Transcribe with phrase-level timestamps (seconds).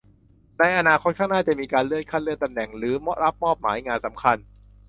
[0.59, 4.37] ในอนาคตข้างหน้าจะมีการเลื่อนขั้นเลื่อนตำแหน่งหรือรับมอบหมายงานสำคัญ